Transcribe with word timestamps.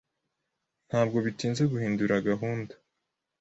Ntabwo 0.89 1.17
bitinze 1.25 1.63
guhindura 1.71 2.23
gahunda. 2.29 2.73